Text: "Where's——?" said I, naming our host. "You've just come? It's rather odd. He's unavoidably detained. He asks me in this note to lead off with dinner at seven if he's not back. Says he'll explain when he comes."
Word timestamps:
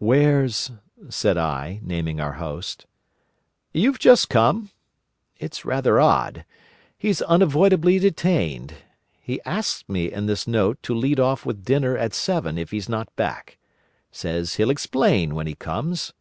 "Where's——?" 0.00 0.70
said 1.08 1.38
I, 1.38 1.80
naming 1.82 2.20
our 2.20 2.34
host. 2.34 2.84
"You've 3.72 3.98
just 3.98 4.28
come? 4.28 4.68
It's 5.38 5.64
rather 5.64 5.98
odd. 5.98 6.44
He's 6.98 7.22
unavoidably 7.22 7.98
detained. 7.98 8.74
He 9.22 9.40
asks 9.46 9.88
me 9.88 10.12
in 10.12 10.26
this 10.26 10.46
note 10.46 10.82
to 10.82 10.94
lead 10.94 11.18
off 11.18 11.46
with 11.46 11.64
dinner 11.64 11.96
at 11.96 12.12
seven 12.12 12.58
if 12.58 12.70
he's 12.70 12.90
not 12.90 13.16
back. 13.16 13.56
Says 14.12 14.56
he'll 14.56 14.68
explain 14.68 15.34
when 15.34 15.46
he 15.46 15.54
comes." 15.54 16.12